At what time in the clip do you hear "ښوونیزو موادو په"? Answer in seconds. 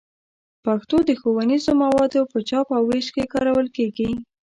1.19-2.39